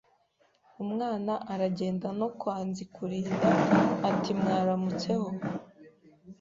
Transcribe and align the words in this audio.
Umwana 0.83 1.33
aragenda 1.53 2.07
no 2.19 2.27
kwa 2.39 2.55
Nzikurinda 2.67 3.49
ati 4.09 4.31
Mwaramutseho 4.39 5.29